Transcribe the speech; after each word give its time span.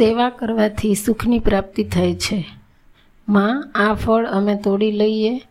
સેવા 0.00 0.30
કરવાથી 0.30 0.94
સુખની 0.94 1.38
પ્રાપ્તિ 1.38 1.84
થાય 1.84 2.14
છે. 2.14 2.44
માં, 3.28 3.72
આ 3.74 3.94
ફળ 3.94 4.26
અમે 4.26 4.56
તોડી 4.56 4.92
લઈએ. 4.92 5.42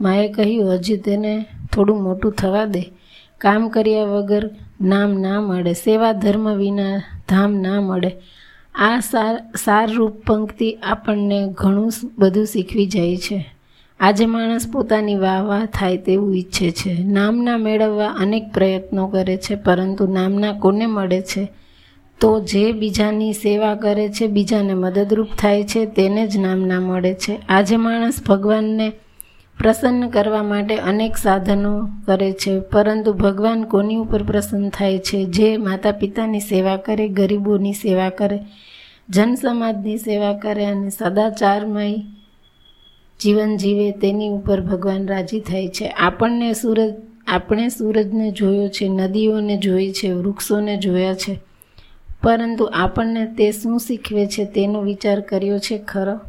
માએ 0.00 0.32
કહ્યું, 0.32 0.74
હજી 0.74 0.96
તેને 0.96 1.44
થોડું 1.72 2.02
મોટું 2.02 2.32
થવા 2.32 2.64
દે. 2.64 2.82
કામ 3.38 3.68
કર્યા 3.68 4.04
વગર 4.04 4.50
નામ 4.80 5.14
ના 5.14 5.40
મળે. 5.40 5.72
સેવા 5.72 6.12
ધર્મ 6.12 6.54
વિના 6.54 6.98
ધામ 7.28 7.54
ના 7.54 7.80
મળે. 7.80 8.12
આ 8.74 9.00
સાર, 9.00 9.40
સારરૂપ 9.56 10.12
પંક્તિ 10.26 10.72
આપણને 10.72 11.46
ઘણું 11.54 11.92
બધું 12.18 12.46
શીખવી 12.46 12.86
જાય 12.86 13.16
છે. 13.16 13.54
આજે 14.00 14.26
માણસ 14.26 14.72
પોતાની 14.72 15.14
વાહ 15.14 15.42
વાહ 15.42 15.66
થાય 15.66 15.96
તેવું 15.96 16.36
ઈચ્છે 16.36 16.70
છે. 16.70 17.02
નામના 17.04 17.56
મેળવવા 17.56 18.08
અનેક 18.08 18.52
પ્રયત્નો 18.54 19.08
કરે 19.08 19.36
છે, 19.36 19.54
પરંતુ 19.54 20.06
નામના 20.06 20.52
કોને 20.52 20.86
મળે 20.86 21.20
છે? 21.20 21.48
તો 22.20 22.40
જે 22.40 22.72
બીજાની 22.72 23.32
સેવા 23.32 23.74
કરે 23.74 24.08
છે, 24.08 24.26
બીજાને 24.26 24.74
મદદરૂપ 24.74 25.28
થાય 25.38 25.64
છે, 25.64 25.86
તેને 25.86 26.26
જ 26.26 26.36
નામના 26.36 26.80
મળે 26.80 27.14
છે. 27.14 27.38
આજે 27.48 27.76
માણસ 27.76 28.24
ભગવાનને 28.28 28.92
પ્રસન્ન 29.58 30.08
કરવા 30.08 30.42
માટે 30.42 30.76
અનેક 30.76 31.16
સાધનો 31.16 31.88
કરે 32.06 32.32
છે, 32.32 32.60
પરંતુ 32.60 33.12
ભગવાન 33.12 33.62
કોની 33.62 33.96
ઉપર 33.96 34.22
પ્રસન્ન 34.22 34.68
થાય 34.68 34.98
છે? 34.98 35.24
જે 35.24 35.56
માતા 35.56 35.92
પિતાની 35.92 36.40
સેવા 36.40 36.76
કરે, 36.76 37.08
ગરીબોની 37.08 37.72
સેવા 37.72 38.10
કરે 38.10 38.38
જન 39.08 39.34
સમાજની 39.34 39.98
સેવા 39.98 40.32
કરે 40.32 40.64
અને 40.64 40.90
સદાચારમય 40.90 41.94
જીવન 43.20 43.56
જીવે 43.56 43.90
તેની 43.90 44.28
ઉપર 44.28 44.60
ભગવાન 44.60 45.06
રાજી 45.06 45.40
થાય 45.40 45.68
છે. 45.68 45.88
આપણને 45.88 46.52
સૂરજ, 46.52 46.92
આપણે 47.26 47.68
સૂરજને 47.68 48.30
જોયો 48.30 48.68
છે, 48.68 48.88
નદીઓને 48.88 49.56
જોઈ 49.56 49.92
છે, 49.92 50.12
વૃક્ષોને 50.12 50.76
જોયા 50.76 51.14
છે. 51.14 51.48
પરંતુ 52.22 52.64
આપણને 52.64 53.26
તે 53.26 53.52
શું 53.52 53.80
શીખવે 53.80 54.26
છે 54.26 54.44
તેનો 54.44 54.80
વિચાર 54.80 55.20
કર્યો 55.20 55.58
છે 55.58 55.78
ખરો? 55.78 56.20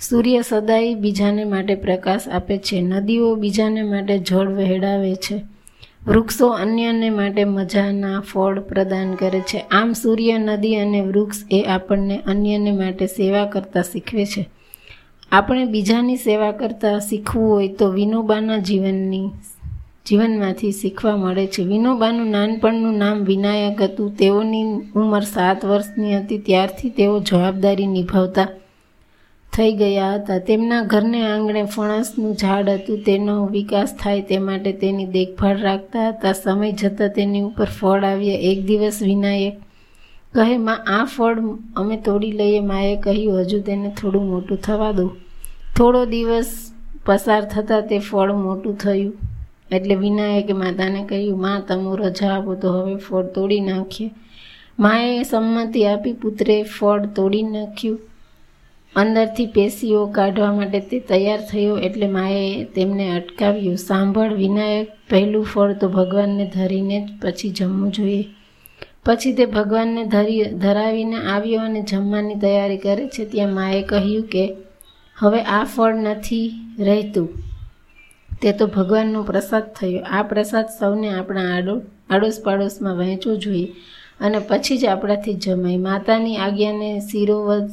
સૂર્ય 0.00 0.42
સદાય 0.42 0.94
બીજાને 0.94 1.44
માટે 1.44 1.74
પ્રકાશ 1.74 2.28
આપે 2.28 2.58
છે. 2.58 2.80
નદીઓ 2.80 3.34
બીજાને 3.34 3.82
માટે 3.82 4.18
જળ 4.18 4.48
વહેડાવે 4.48 5.14
છે. 5.14 5.40
વૃક્ષો 6.06 6.48
અન્યને 6.48 7.10
માટે 7.10 7.44
મજાના 7.44 8.20
ફળ 8.20 8.60
પ્રદાન 8.60 9.14
કરે 9.14 9.40
છે. 9.40 9.58
આમ 9.58 9.92
સૂર્ય, 9.92 10.38
નદી 10.38 10.76
અને 10.76 11.00
વૃક્ષ 11.00 11.44
એ 11.50 11.62
આપણને 11.62 12.18
અન્યને 12.26 12.72
માટે 12.72 13.06
સેવા 13.06 13.44
કરતાં 13.44 13.82
શીખવે 13.82 14.26
છે. 14.26 14.48
આપણે 15.32 15.64
બીજાની 15.64 16.16
સેવા 16.16 16.52
કરતાં 16.52 17.00
શીખવું 17.00 17.50
હોય 17.50 17.68
તો 17.68 17.88
વિનોબાના 17.88 18.58
જીવનની 18.58 19.30
જીવનમાંથી 20.08 20.72
શીખવા 20.72 21.16
મળે 21.16 21.46
છે. 21.46 21.64
વિનોબાનું 21.64 22.30
નાનપણનું 22.30 22.98
નામ 22.98 23.24
વિનાયક 23.24 23.82
હતું. 23.82 24.16
તેઓની 24.16 24.62
ઉંમર 24.96 25.20
સાત 25.20 25.64
વર્ષની 25.64 26.18
હતી. 26.18 26.38
ત્યારથી 26.38 26.90
તેઓ 26.90 27.20
જવાબદારી 27.20 27.86
નિભાવતા 27.86 28.48
થઈ 29.56 29.72
ગયા 29.72 30.14
હતા. 30.14 30.38
તેમના 30.38 30.82
ઘરને 30.82 31.26
આંગણે 31.26 31.64
ફણસનું 31.64 32.34
ઝાડ 32.34 32.68
હતું. 32.68 33.02
તેનો 33.02 33.46
વિકાસ 33.46 33.98
થાય 34.02 34.22
તે 34.22 34.38
માટે 34.38 34.72
તેની 34.72 35.06
દેખભાળ 35.06 35.58
રાખતા 35.58 36.08
હતા. 36.08 36.32
સમય 36.32 36.72
જતાં 36.72 37.08
તેની 37.08 37.40
ઉપર 37.40 37.64
ફળ 37.64 38.04
આવ્યા. 38.04 38.34
એક 38.34 38.64
દિવસ 38.64 39.02
વિનાયક 39.02 39.60
કહે, 40.32 40.56
માં, 40.56 40.84
આ 40.86 41.04
ફળ 41.04 41.38
અમે 41.76 41.96
તોડી 41.96 42.32
લઈએ. 42.32 42.60
માએ 42.60 42.96
કહ્યું, 42.96 43.40
હજુ 43.40 43.60
તેને 43.60 43.92
થોડું 44.00 44.30
મોટું 44.30 44.58
થવા 44.58 44.92
દો. 44.92 45.10
થોડો 45.76 46.04
દિવસ 46.04 46.72
પસાર 47.06 47.44
થતાં 47.44 47.82
તે 47.82 47.98
ફળ 47.98 48.32
મોટું 48.32 48.78
થયું. 48.78 49.12
એટલે 49.72 49.94
વિનાયકે 49.94 50.52
માતાને 50.52 51.04
કહ્યું, 51.04 51.40
માં, 51.40 51.62
તમે 51.68 52.06
રજા 52.06 52.30
આપો 52.30 52.54
તો 52.54 52.72
હવે 52.72 52.96
ફળ 52.96 53.22
તોડી 53.22 53.60
નાખીએ. 53.60 54.10
માએ 54.78 55.22
સંમતિ 55.22 55.84
આપી, 55.84 56.12
પુત્રે 56.12 56.62
ફળ 56.62 57.06
તોડી 57.06 57.42
નાખ્યું. 57.42 58.00
અંદરથી 58.96 59.46
પેશીઓ 59.46 60.06
કાઢવા 60.06 60.52
માટે 60.52 60.80
તે 60.80 60.98
તૈયાર 60.98 61.38
થયો, 61.52 61.78
એટલે 61.78 62.08
માએ 62.08 62.64
તેમને 62.64 63.16
અટકાવ્યું. 63.16 63.76
સાંભળ, 63.76 64.34
વિનાયક, 64.34 64.88
પહેલું 65.10 65.44
ફળ 65.44 65.72
તો 65.72 65.88
ભગવાનને 65.88 66.50
ધરીને 66.54 67.06
જ 67.06 67.10
પછી 67.22 67.50
જમવું 67.50 67.92
જોઈએ. 67.92 68.24
પછી 69.06 69.32
તે 69.32 69.46
ભગવાનને 69.46 70.04
ધરી, 70.04 70.44
ધરાવીને 70.44 71.16
આવ્યો 71.16 71.60
અને 71.60 71.82
જમવાની 71.82 72.34
તૈયારી 72.34 72.76
કરે 72.76 73.08
છે. 73.08 73.24
ત્યાં 73.24 73.54
માએ 73.54 73.82
કહ્યું 73.82 74.26
કે, 74.26 74.56
હવે 75.18 75.42
આ 75.42 75.64
ફળ 75.64 75.94
નથી 75.94 76.52
રહેતું. 76.78 77.28
તે 78.44 78.52
તો 78.52 78.66
ભગવાનનો 78.66 79.22
પ્રસાદ 79.22 79.62
થયો. 79.72 80.00
આ 80.10 80.22
પ્રસાદ 80.22 80.64
સૌને 80.78 81.08
આપણા 81.14 81.56
આડો 81.56 81.80
આડોશ 82.10 82.40
પાડોશમાં 82.44 82.96
વહેંચવો 82.96 83.36
જોઈએ 83.36 83.72
અને 84.20 84.38
પછી 84.38 84.78
જ 84.78 84.84
આપણાથી 84.84 85.34
જમાય. 85.34 85.76
માતાની 85.76 86.36
આજ્ઞાને 86.36 87.00
શિરોવધ 87.00 87.70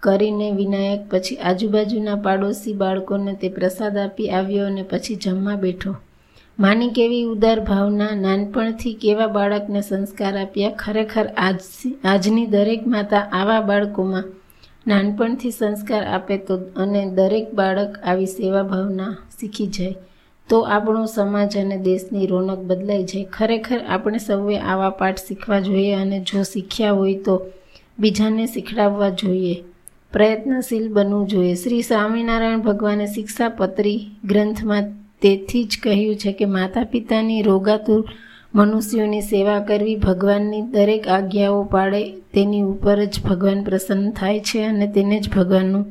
કરીને 0.00 0.50
વિનાયક, 0.50 1.00
પછી 1.10 1.36
આજુબાજુના 1.36 2.16
પાડોશી 2.16 2.72
બાળકોને 2.72 3.34
તે 3.34 3.48
પ્રસાદ 3.48 3.98
આપી 3.98 4.30
આવ્યો 4.30 4.66
અને 4.66 4.82
પછી 4.82 5.14
જમવા 5.14 5.54
બેઠો. 5.54 5.96
માની 6.58 6.88
કેવી 6.88 7.22
ઉદાર 7.22 7.60
ભાવના, 7.60 8.14
નાનપણથી 8.14 8.94
કેવા 8.94 9.26
બાળકને 9.26 9.80
સંસ્કાર 9.80 10.38
આપ્યા. 10.38 10.70
ખરેખર 10.70 11.26
આજ, 11.36 11.60
આજની 12.04 12.46
દરેક 12.46 12.86
માતા 12.86 13.18
આવા 13.18 13.60
બાળકોમાં 13.60 14.24
નાનપણથી 14.86 15.50
સંસ્કાર 15.50 16.04
આપે 16.04 16.36
તો 16.36 16.56
અને 16.56 17.06
દરેક 17.06 17.54
બાળક 17.54 17.98
આવી 18.04 18.26
સેવા 18.26 18.62
ભાવના 18.62 19.16
શીખી 19.40 19.66
જાય. 19.66 19.94
તો 20.48 20.60
આપણો 20.60 21.06
સમાજ 21.06 21.56
અને 21.56 21.76
દેશની 21.76 22.26
રોનક 22.26 22.58
બદલાઈ 22.58 23.04
જાય. 23.04 23.24
ખરેખર 23.24 23.80
આપણે 23.88 24.18
સૌએ 24.18 24.58
આવા 24.58 24.90
પાઠ 24.90 25.18
શીખવા 25.18 25.60
જોઈએ 25.60 25.94
અને 25.94 26.20
જો 26.20 26.42
શીખ્યા 26.42 26.90
હોય 26.90 27.14
તો 27.14 27.46
બીજાને 27.98 28.46
શીખડાવવા 28.46 29.08
જોઈએ. 29.08 29.64
પ્રયત્નશીલ 30.12 30.92
બનવું 30.92 31.26
જોઈએ. 31.28 31.54
શ્રી 31.54 31.82
સ્વામિનારાયણ 31.82 32.60
ભગવાને 32.60 33.06
શિક્ષાપત્રી 33.06 34.10
ગ્રંથમાં 34.24 34.84
તેથી 35.22 35.64
જ 35.64 35.78
કહ્યું 35.82 36.16
છે 36.16 36.32
કે 36.32 36.44
માતા 36.44 36.84
પિતાની 36.84 37.42
રોગાતુર 37.42 38.04
મનુષ્યોની 38.56 39.20
સેવા 39.20 39.60
કરવી 39.60 39.96
ભગવાનની 39.96 40.62
દરેક 40.62 41.08
આજ્ઞાઓ 41.08 41.64
પાડે 41.64 42.10
તેની 42.10 42.62
ઉપર 42.62 43.04
જ 43.04 43.20
ભગવાન 43.24 43.62
પ્રસન્ન 43.62 44.10
થાય 44.10 44.40
છે 44.40 44.64
અને 44.64 44.86
તેને 44.86 45.20
જ 45.20 45.28
ભગવાનનું 45.28 45.84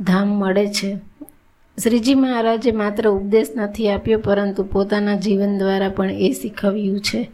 ધામ 0.00 0.28
મળે 0.28 0.66
છે. 0.66 0.96
શ્રીજી 1.82 2.14
મહારાજે 2.14 2.72
માત્ર 2.72 3.08
ઉપદેશ 3.08 3.46
નથી 3.56 3.88
આપ્યો, 3.88 4.18
પરંતુ 4.18 4.64
પોતાના 4.64 5.16
જીવન 5.16 5.58
દ્વારા 5.58 5.88
પણ 5.88 6.10
એ 6.10 6.32
શીખવ્યું 6.32 7.00
છે. 7.00 7.30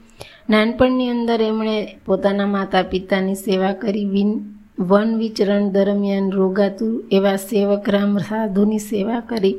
નાનપણની 0.50 1.10
અંદર 1.10 1.42
એમણે 1.42 1.96
પોતાના 2.06 2.46
માતા 2.46 2.82
પિતાની 2.82 3.34
સેવા 3.34 3.72
કરી 3.72 4.04
વિન 4.04 4.30
વન 4.78 5.16
વિચરણ 5.16 5.68
દરમિયાન 5.68 6.32
રોગાતું 6.32 7.04
એવા 7.12 7.36
સેવક 7.36 7.88
રામ 7.88 8.18
સાધુની 8.18 8.78
સેવા 8.78 9.20
કરી. 9.20 9.56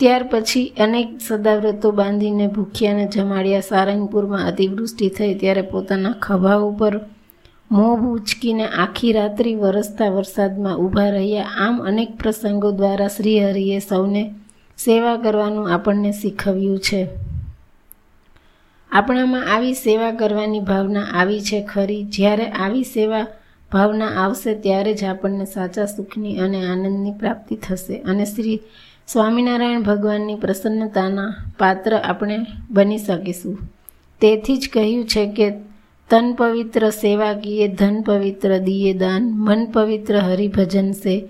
ત્યાર 0.00 0.28
પછી 0.30 0.72
અનેક 0.80 1.08
સદાવ્રતો 1.28 1.90
બાંધીને 1.90 2.46
ભૂખ્યાને 2.46 3.06
જમાડ્યા 3.06 3.60
સારંગપુરમાં 3.60 4.46
અતિવૃષ્ટિ 4.46 5.08
થઈ 5.08 5.34
ત્યારે 5.34 5.62
પોતાના 5.62 6.12
ખભા 6.12 6.56
ઉપર 6.56 7.00
મોં 7.72 8.00
ઉચકીને 8.00 8.66
આખી 8.66 9.12
રાત્રિ 9.12 9.54
વરસતા 9.54 10.08
વરસાદમાં 10.08 10.76
ઊભા 10.76 11.10
રહ્યા. 11.10 11.42
આમ 11.42 11.82
અનેક 11.82 12.16
પ્રસંગો 12.16 12.70
દ્વારા 12.70 13.08
શ્રીહરિએ 13.08 13.78
સૌને 13.78 14.34
સેવા 14.78 15.16
કરવાનું 15.16 15.72
આપણને 15.72 16.12
શીખવ્યું 16.12 16.78
છે. 16.78 17.08
આપણામાં 18.92 19.54
આવી 19.54 19.74
સેવા 19.74 20.10
કરવાની 20.10 20.60
ભાવના 20.60 21.00
આવી 21.00 21.40
છે 21.40 21.62
ખરી. 21.62 22.04
જ્યારે 22.04 22.46
આવી 22.46 22.82
સેવા 22.82 23.26
ભાવના 23.72 24.06
આવશે 24.06 24.54
ત્યારે 24.54 24.94
જ 24.94 25.04
આપણને 25.04 25.44
સાચા 25.44 25.86
સુખની 25.86 26.38
અને 26.38 26.66
આનંદની 26.66 27.12
પ્રાપ્તિ 27.12 27.56
થશે 27.56 28.00
અને 28.00 28.24
શ્રી 28.24 28.60
સ્વામિનારાયણ 29.08 29.82
ભગવાનની 29.82 30.34
પ્રસન્નતાના 30.34 31.34
પાત્ર 31.58 31.96
આપણે 31.96 32.38
બની 32.70 32.98
શકીશું. 32.98 33.58
તેથી 34.20 34.56
જ 34.56 34.70
કહ્યું 34.72 35.06
છે 35.06 35.32
કે, 35.32 35.50
તન 36.10 36.34
પવિત્ર 36.38 36.90
સેવા 36.90 37.32
કીએ 37.32 37.68
ધન 37.68 38.02
પવિત્ર 38.02 38.58
દિયે 38.58 38.92
દાન, 38.94 39.22
મન 39.22 39.66
પવિત્ર 39.72 40.18
હરિભજન 40.18 40.92
સે, 40.92 41.28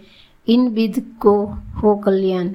ઇન 0.49 0.69
બિદ 0.69 0.94
કો 1.19 1.56
હો 1.82 1.96
કલ્યાણ. 1.96 2.49